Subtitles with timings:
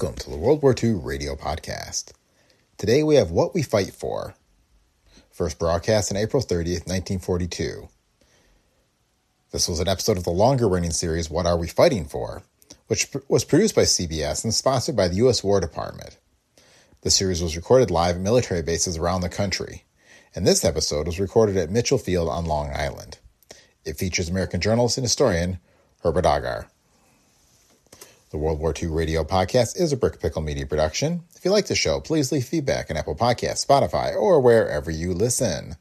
[0.00, 2.12] Welcome to the World War II Radio Podcast.
[2.76, 4.36] Today we have What We Fight For.
[5.32, 7.88] First broadcast on April 30th, 1942.
[9.50, 12.44] This was an episode of the longer running series What Are We Fighting For,
[12.86, 15.42] which was produced by CBS and sponsored by the U.S.
[15.42, 16.16] War Department.
[17.00, 19.82] The series was recorded live at military bases around the country,
[20.32, 23.18] and this episode was recorded at Mitchell Field on Long Island.
[23.84, 25.58] It features American journalist and historian
[26.04, 26.68] Herbert Agar.
[28.30, 31.22] The World War II Radio Podcast is a Brick Pickle Media production.
[31.34, 35.14] If you like the show, please leave feedback on Apple Podcasts, Spotify, or wherever you
[35.14, 35.76] listen.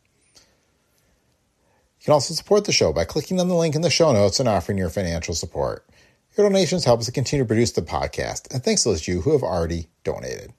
[1.99, 4.39] You can also support the show by clicking on the link in the show notes
[4.39, 5.85] and offering your financial support.
[6.37, 9.07] Your donations help us to continue to produce the podcast, and thanks to those of
[9.09, 10.53] you who have already donated.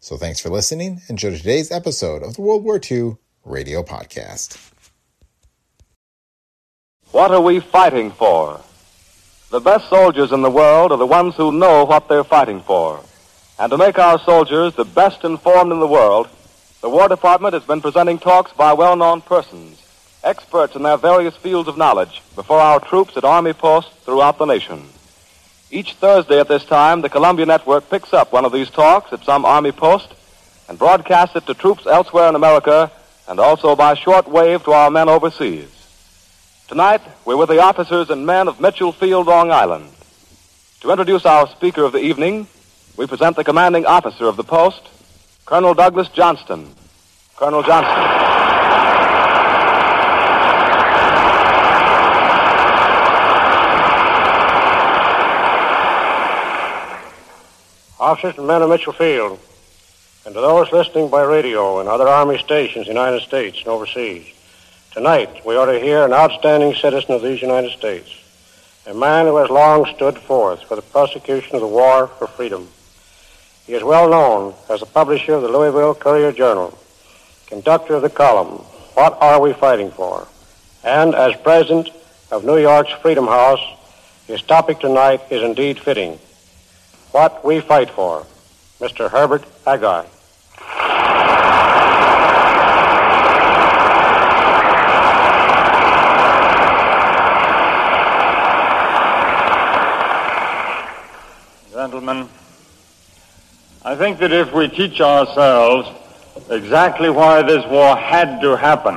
[0.00, 1.00] So thanks for listening.
[1.08, 4.58] Enjoy today's episode of the World War II Radio Podcast.
[7.12, 8.60] What are we fighting for?
[9.48, 12.98] The best soldiers in the world are the ones who know what they're fighting for.
[13.60, 16.28] And to make our soldiers the best informed in the world,
[16.80, 19.80] the War Department has been presenting talks by well known persons,
[20.24, 24.46] experts in their various fields of knowledge, before our troops at Army posts throughout the
[24.46, 24.88] nation.
[25.70, 29.22] Each Thursday at this time, the Columbia Network picks up one of these talks at
[29.22, 30.12] some Army post
[30.68, 32.90] and broadcasts it to troops elsewhere in America
[33.28, 35.75] and also by short wave to our men overseas.
[36.68, 39.88] Tonight, we're with the officers and men of Mitchell Field, Long Island.
[40.80, 42.48] To introduce our speaker of the evening,
[42.96, 44.82] we present the commanding officer of the post,
[45.44, 46.74] Colonel Douglas Johnston.
[47.36, 47.94] Colonel Johnston.
[58.00, 59.38] Officers and men of Mitchell Field,
[60.24, 63.68] and to those listening by radio and other Army stations in the United States and
[63.68, 64.26] overseas,
[64.96, 68.08] tonight we ought to hear an outstanding citizen of these United States,
[68.86, 72.66] a man who has long stood forth for the prosecution of the war for freedom.
[73.66, 76.78] He is well known as the publisher of the Louisville Courier Journal,
[77.46, 78.60] conductor of the column,
[78.94, 80.26] What Are We Fighting For?
[80.82, 81.90] And as president
[82.30, 83.60] of New York's Freedom House,
[84.26, 86.18] his topic tonight is indeed fitting.
[87.12, 88.24] What We Fight For,
[88.80, 89.10] Mr.
[89.10, 90.06] Herbert Agar.
[101.76, 102.26] Gentlemen,
[103.84, 105.86] I think that if we teach ourselves
[106.48, 108.96] exactly why this war had to happen,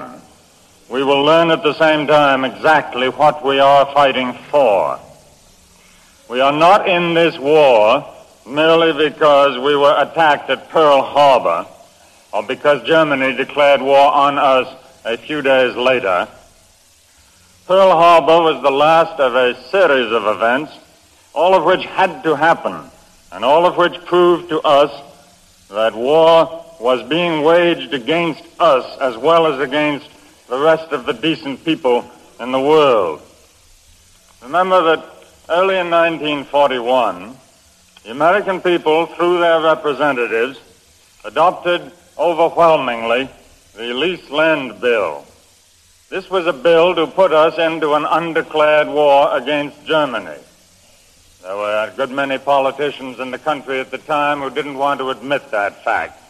[0.88, 4.98] we will learn at the same time exactly what we are fighting for.
[6.30, 8.10] We are not in this war
[8.48, 11.68] merely because we were attacked at Pearl Harbor
[12.32, 14.74] or because Germany declared war on us
[15.04, 16.30] a few days later.
[17.68, 20.72] Pearl Harbor was the last of a series of events,
[21.40, 22.76] all of which had to happen,
[23.32, 24.92] and all of which proved to us
[25.70, 30.10] that war was being waged against us as well as against
[30.50, 32.04] the rest of the decent people
[32.42, 33.22] in the world.
[34.44, 35.06] Remember that
[35.48, 37.38] early in 1941,
[38.04, 40.60] the American people, through their representatives,
[41.24, 43.30] adopted overwhelmingly
[43.78, 45.24] the Lease-Lend Bill.
[46.10, 50.36] This was a bill to put us into an undeclared war against Germany.
[51.42, 55.00] There were a good many politicians in the country at the time who didn't want
[55.00, 56.22] to admit that fact.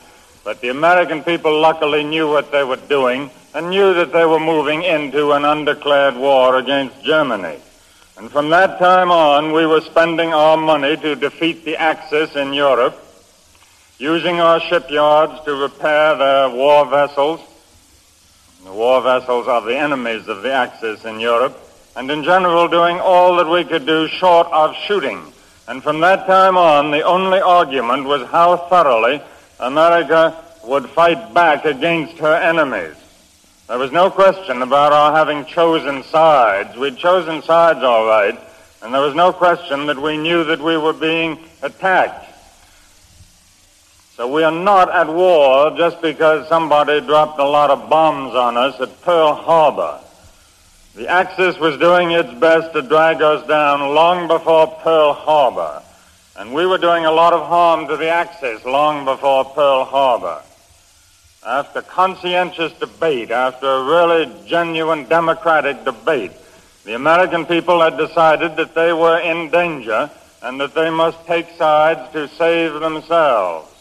[0.44, 4.40] But the American people luckily knew what they were doing and knew that they were
[4.40, 7.58] moving into an undeclared war against Germany.
[8.18, 12.54] And from that time on, we were spending our money to defeat the Axis in
[12.54, 12.95] Europe,
[13.98, 17.39] using our shipyards to repair their war vessels,
[18.63, 21.57] the war vessels of the enemies of the Axis in Europe,
[21.95, 25.21] and in general doing all that we could do short of shooting.
[25.68, 29.21] And from that time on, the only argument was how thoroughly
[29.59, 32.95] America would fight back against her enemies.
[33.68, 36.75] There was no question about our having chosen sides.
[36.75, 38.39] We'd chosen sides all right,
[38.81, 42.25] and there was no question that we knew that we were being attacked.
[44.15, 48.57] So we are not at war just because somebody dropped a lot of bombs on
[48.57, 50.00] us at Pearl Harbor.
[50.95, 55.83] The Axis was doing its best to drag us down long before Pearl Harbor.
[56.36, 60.41] And we were doing a lot of harm to the Axis long before Pearl Harbor.
[61.45, 66.31] After conscientious debate, after a really genuine democratic debate,
[66.86, 70.09] the American people had decided that they were in danger
[70.41, 73.71] and that they must take sides to save themselves.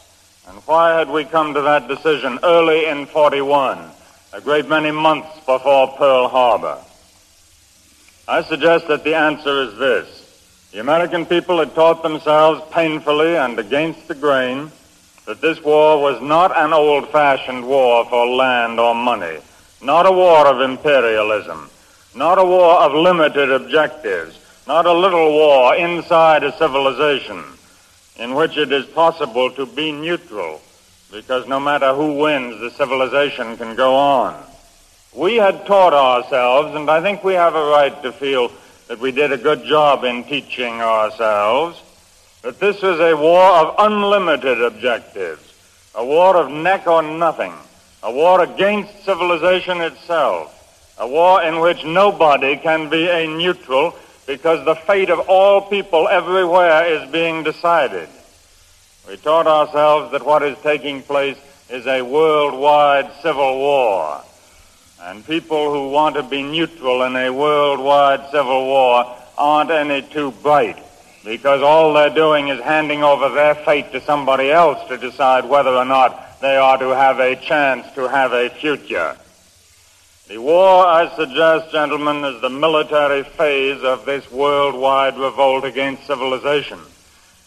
[0.46, 3.78] And why had we come to that decision early in 41,
[4.34, 6.78] a great many months before Pearl Harbor?
[8.28, 10.68] I suggest that the answer is this.
[10.70, 14.70] The American people had taught themselves painfully and against the grain
[15.24, 19.38] that this war was not an old-fashioned war for land or money,
[19.80, 21.70] not a war of imperialism,
[22.14, 27.42] not a war of limited objectives, not a little war inside a civilization
[28.18, 30.60] in which it is possible to be neutral
[31.10, 34.47] because no matter who wins, the civilization can go on.
[35.18, 38.52] We had taught ourselves, and I think we have a right to feel
[38.86, 41.82] that we did a good job in teaching ourselves,
[42.42, 45.42] that this was a war of unlimited objectives,
[45.96, 47.52] a war of neck or nothing,
[48.04, 50.54] a war against civilization itself,
[50.98, 53.96] a war in which nobody can be a neutral
[54.28, 58.08] because the fate of all people everywhere is being decided.
[59.08, 61.38] We taught ourselves that what is taking place
[61.68, 64.22] is a worldwide civil war.
[65.00, 70.32] And people who want to be neutral in a worldwide civil war aren't any too
[70.42, 70.76] bright
[71.24, 75.70] because all they're doing is handing over their fate to somebody else to decide whether
[75.70, 79.16] or not they are to have a chance to have a future.
[80.28, 86.78] The war, I suggest, gentlemen, is the military phase of this worldwide revolt against civilization.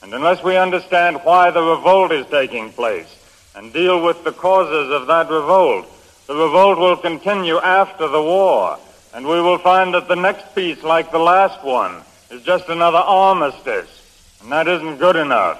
[0.02, 3.08] And unless we understand why the revolt is taking place
[3.56, 5.86] and deal with the causes of that revolt,
[6.28, 8.78] the revolt will continue after the war,
[9.14, 12.98] and we will find that the next peace, like the last one, is just another
[12.98, 13.90] armistice,
[14.42, 15.60] and that isn't good enough.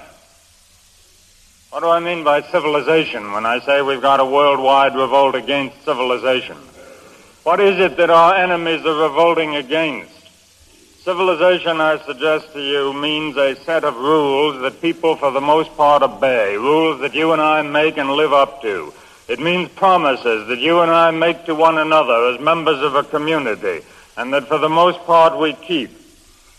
[1.70, 5.84] What do I mean by civilization when I say we've got a worldwide revolt against
[5.84, 6.56] civilization?
[7.44, 10.12] What is it that our enemies are revolting against?
[11.02, 15.76] Civilization, I suggest to you, means a set of rules that people for the most
[15.76, 18.94] part obey, rules that you and I make and live up to.
[19.32, 23.02] It means promises that you and I make to one another as members of a
[23.02, 23.80] community,
[24.18, 25.88] and that for the most part we keep.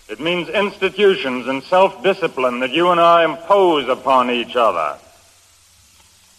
[0.09, 4.97] It means institutions and self-discipline that you and I impose upon each other.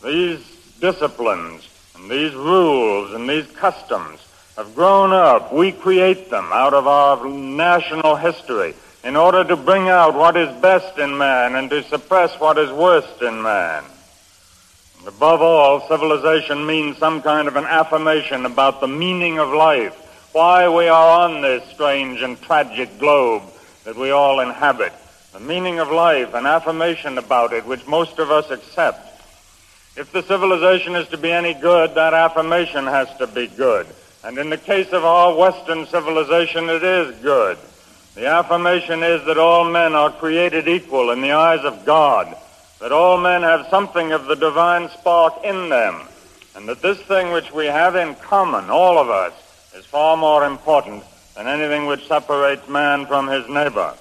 [0.02, 0.40] These
[0.80, 4.18] disciplines and these rules and these customs
[4.56, 5.52] have grown up.
[5.52, 10.52] We create them out of our national history in order to bring out what is
[10.60, 13.84] best in man and to suppress what is worst in man.
[15.06, 19.94] Above all, civilization means some kind of an affirmation about the meaning of life,
[20.32, 23.42] why we are on this strange and tragic globe
[23.84, 24.94] that we all inhabit.
[25.34, 29.20] The meaning of life, an affirmation about it, which most of us accept.
[29.94, 33.86] If the civilization is to be any good, that affirmation has to be good.
[34.24, 37.58] And in the case of our Western civilization, it is good.
[38.14, 42.34] The affirmation is that all men are created equal in the eyes of God
[42.84, 46.02] that all men have something of the divine spark in them,
[46.54, 49.32] and that this thing which we have in common, all of us,
[49.74, 51.02] is far more important
[51.34, 53.94] than anything which separates man from his neighbor.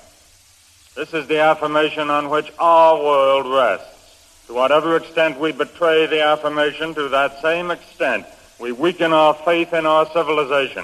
[0.98, 4.48] This is the affirmation on which our world rests.
[4.48, 8.26] To whatever extent we betray the affirmation, to that same extent
[8.60, 10.84] we weaken our faith in our civilization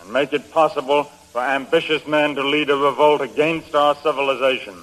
[0.00, 4.82] and make it possible for ambitious men to lead a revolt against our civilization.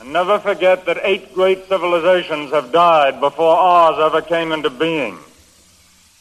[0.00, 5.18] And never forget that eight great civilizations have died before ours ever came into being.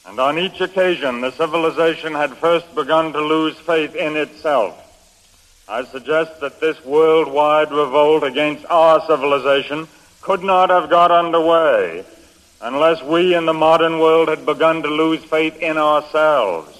[0.05, 4.79] And on each occasion, the civilization had first begun to lose faith in itself.
[5.67, 9.87] I suggest that this worldwide revolt against our civilization
[10.21, 12.03] could not have got underway
[12.61, 16.79] unless we in the modern world had begun to lose faith in ourselves.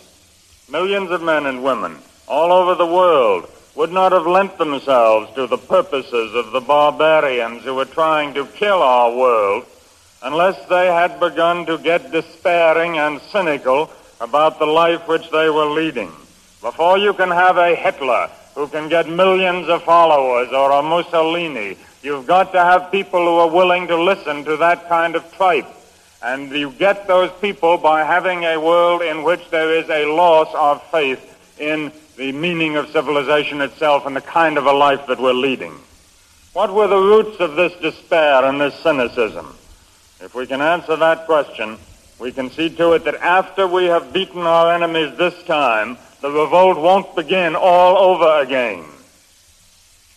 [0.70, 1.98] Millions of men and women
[2.28, 7.63] all over the world would not have lent themselves to the purposes of the barbarians
[7.63, 9.65] who were trying to kill our world
[10.22, 13.89] unless they had begun to get despairing and cynical
[14.22, 16.12] about the life which they were leading.
[16.62, 21.75] Before you can have a Hitler who can get millions of followers or a Mussolini,
[22.03, 25.68] you've got to have people who are willing to listen to that kind of tripe.
[26.22, 30.48] And you get those people by having a world in which there is a loss
[30.53, 31.20] of faith
[31.60, 35.74] in the meaning of civilization itself and the kind of a life that we're leading.
[36.53, 39.55] What were the roots of this despair and this cynicism?
[40.22, 41.77] If we can answer that question,
[42.20, 46.32] we can see to it that after we have beaten our enemies this time, the
[46.32, 48.86] revolt won't begin all over again.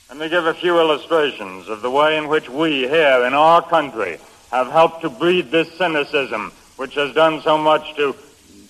[0.08, 3.60] Let me give a few illustrations of the way in which we here in our
[3.60, 4.18] country
[4.52, 8.14] have helped to breed this cynicism which has done so much to,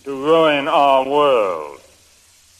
[0.05, 1.81] to ruin our world.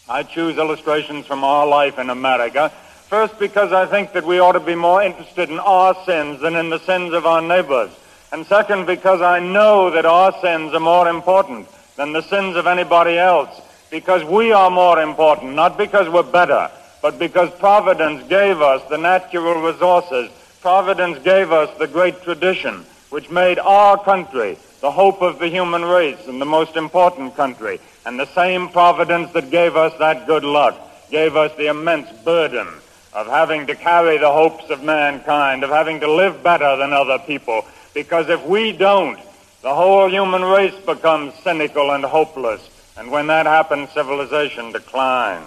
[0.09, 2.71] I choose illustrations from our life in America.
[3.09, 6.55] First, because I think that we ought to be more interested in our sins than
[6.55, 7.91] in the sins of our neighbors.
[8.31, 12.67] And second, because I know that our sins are more important than the sins of
[12.69, 13.51] anybody else.
[13.91, 16.71] Because we are more important, not because we're better,
[17.03, 20.31] but because Providence gave us the natural resources.
[20.61, 25.85] Providence gave us the great tradition which made our country the hope of the human
[25.85, 27.81] race and the most important country.
[28.05, 30.79] And the same providence that gave us that good luck
[31.11, 32.69] gave us the immense burden
[33.13, 37.19] of having to carry the hopes of mankind, of having to live better than other
[37.19, 37.65] people.
[37.95, 39.19] Because if we don't,
[39.63, 42.61] the whole human race becomes cynical and hopeless.
[42.97, 45.45] And when that happens, civilization declines.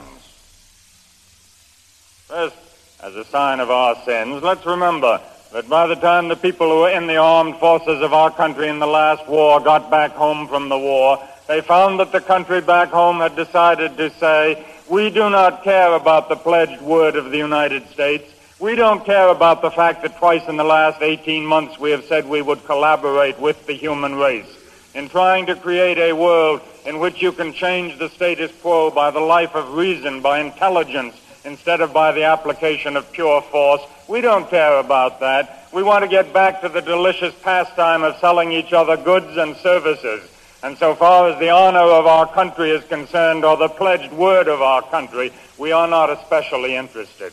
[2.28, 2.56] First,
[3.02, 5.22] as a sign of our sins, let's remember
[5.52, 8.68] that by the time the people who were in the armed forces of our country
[8.68, 12.62] in the last war got back home from the war, they found that the country
[12.62, 17.32] back home had decided to say, we do not care about the pledged word of
[17.32, 18.32] the United States.
[18.60, 22.06] We don't care about the fact that twice in the last 18 months we have
[22.06, 24.58] said we would collaborate with the human race
[24.94, 29.12] in trying to create a world in which you can change the status quo by
[29.12, 31.16] the life of reason, by intelligence,
[31.46, 33.82] instead of by the application of pure force.
[34.08, 35.68] We don't care about that.
[35.72, 39.56] We want to get back to the delicious pastime of selling each other goods and
[39.58, 40.30] services.
[40.62, 44.48] And so far as the honor of our country is concerned, or the pledged word
[44.48, 47.32] of our country, we are not especially interested.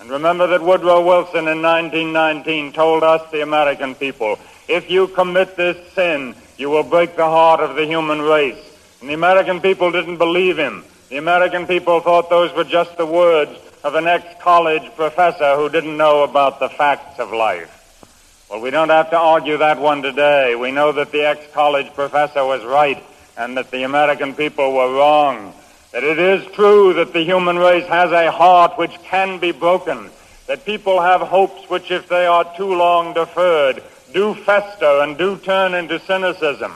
[0.00, 5.56] And remember that Woodrow Wilson in 1919 told us, the American people, if you commit
[5.56, 8.58] this sin, you will break the heart of the human race.
[9.00, 10.84] And the American people didn't believe him.
[11.12, 13.50] The American people thought those were just the words
[13.84, 18.46] of an ex-college professor who didn't know about the facts of life.
[18.48, 20.54] Well, we don't have to argue that one today.
[20.54, 23.04] We know that the ex-college professor was right
[23.36, 25.52] and that the American people were wrong.
[25.92, 30.08] That it is true that the human race has a heart which can be broken.
[30.46, 33.82] That people have hopes which, if they are too long deferred,
[34.14, 36.72] do fester and do turn into cynicism.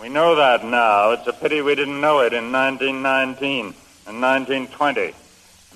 [0.00, 1.12] We know that now.
[1.12, 3.74] It's a pity we didn't know it in 1919
[4.06, 5.00] and 1920.
[5.00, 5.14] Let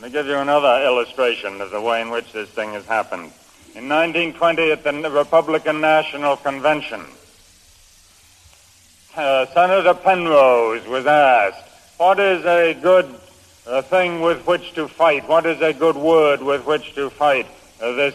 [0.02, 3.32] me give you another illustration of the way in which this thing has happened.
[3.76, 7.04] In 1920, at the Republican National Convention,
[9.16, 11.62] uh, Senator Penrose was asked,
[11.98, 13.14] What is a good
[13.66, 15.28] uh, thing with which to fight?
[15.28, 17.46] What is a good word with which to fight
[17.80, 18.14] uh, this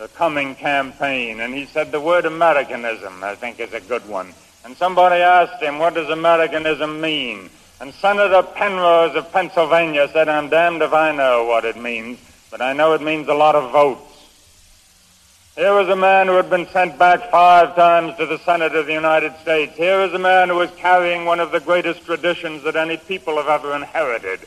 [0.00, 1.40] uh, coming campaign?
[1.40, 4.32] And he said, The word Americanism, I think, is a good one.
[4.64, 7.50] And somebody asked him, what does Americanism mean?
[7.80, 12.18] And Senator Penrose of Pennsylvania said, I'm damned if I know what it means,
[12.50, 14.10] but I know it means a lot of votes.
[15.56, 18.86] Here was a man who had been sent back five times to the Senate of
[18.86, 19.76] the United States.
[19.76, 23.36] Here is a man who was carrying one of the greatest traditions that any people
[23.36, 24.40] have ever inherited.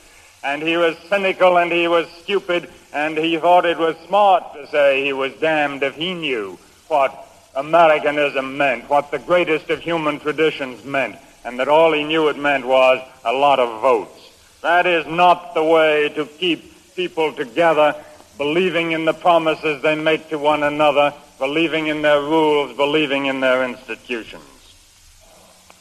[0.44, 4.68] And he was cynical and he was stupid and he thought it was smart to
[4.68, 10.20] say he was damned if he knew what Americanism meant, what the greatest of human
[10.20, 14.32] traditions meant, and that all he knew it meant was a lot of votes.
[14.62, 17.96] That is not the way to keep people together,
[18.38, 23.40] believing in the promises they make to one another, believing in their rules, believing in
[23.40, 24.44] their institutions.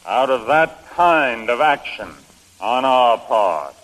[0.06, 2.10] Out of that kind of action
[2.60, 3.74] on our part,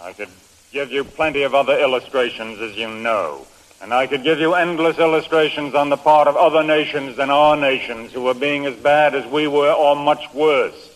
[0.00, 0.28] I could
[0.72, 3.46] give you plenty of other illustrations, as you know.
[3.80, 7.56] And I could give you endless illustrations on the part of other nations than our
[7.56, 10.90] nations who were being as bad as we were or much worse.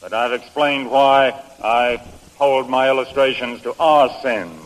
[0.00, 2.00] But I've explained why I
[2.36, 4.62] hold my illustrations to our sins.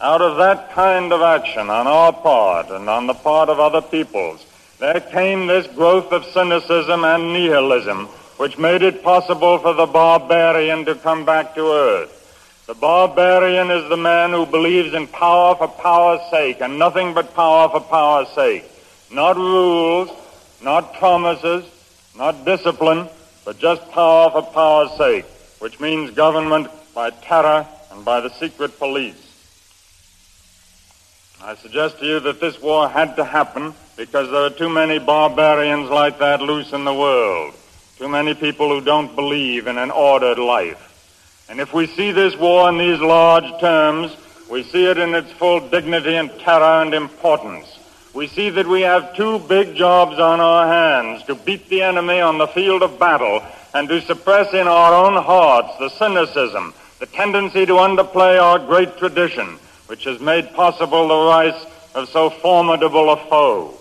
[0.00, 3.80] Out of that kind of action on our part and on the part of other
[3.80, 4.44] peoples,
[4.78, 10.84] there came this growth of cynicism and nihilism, which made it possible for the barbarian
[10.84, 12.13] to come back to earth.
[12.66, 17.34] The barbarian is the man who believes in power for power's sake and nothing but
[17.34, 18.64] power for power's sake.
[19.10, 20.08] Not rules,
[20.62, 21.66] not promises,
[22.16, 23.08] not discipline,
[23.44, 25.26] but just power for power's sake,
[25.58, 29.20] which means government by terror and by the secret police.
[31.42, 34.98] I suggest to you that this war had to happen because there are too many
[34.98, 37.52] barbarians like that loose in the world.
[37.98, 40.93] Too many people who don't believe in an ordered life.
[41.48, 44.16] And if we see this war in these large terms,
[44.50, 47.66] we see it in its full dignity and terror and importance.
[48.14, 52.20] we see that we have two big jobs on our hands to beat the enemy
[52.20, 53.42] on the field of battle
[53.74, 58.96] and to suppress in our own hearts the cynicism, the tendency to underplay our great
[58.98, 59.58] tradition,
[59.88, 63.74] which has made possible the rise of so formidable a foe.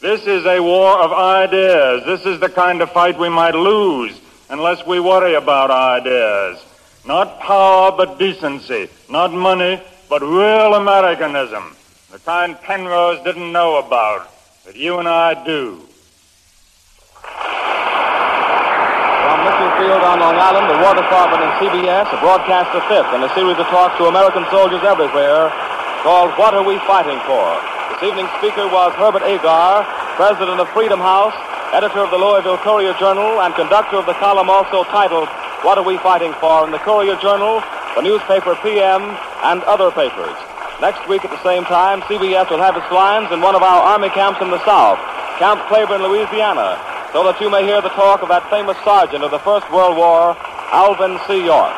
[0.00, 2.04] This is a war of ideas.
[2.06, 4.18] This is the kind of fight we might lose
[4.48, 6.62] unless we worry about ideas.
[7.06, 8.88] Not power, but decency.
[9.10, 11.76] Not money, but real Americanism.
[12.10, 14.32] The kind Penrose didn't know about,
[14.64, 15.84] but you and I do.
[19.20, 23.12] From Mitchell Field on Long Island, the War Department and CBS, a broadcast the fifth
[23.12, 25.52] in a series of talks to American soldiers everywhere
[26.00, 27.44] called What Are We Fighting For?
[27.92, 29.84] This evening's speaker was Herbert Agar,
[30.16, 31.36] president of Freedom House,
[31.76, 35.28] editor of the Louisville Courier Journal, and conductor of the column also titled
[35.64, 36.68] What Are We Fighting For?
[36.68, 37.64] in the Courier Journal,
[37.96, 39.00] the newspaper PM,
[39.48, 40.36] and other papers.
[40.84, 43.80] Next week at the same time, CBS will have its lines in one of our
[43.80, 45.00] Army camps in the South,
[45.40, 46.76] Camp Claiborne, Louisiana,
[47.16, 49.96] so that you may hear the talk of that famous sergeant of the First World
[49.96, 50.36] War,
[50.68, 51.40] Alvin C.
[51.40, 51.72] York.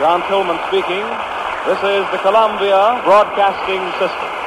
[0.00, 1.04] John Tillman speaking.
[1.68, 4.43] This is the Columbia Broadcasting System.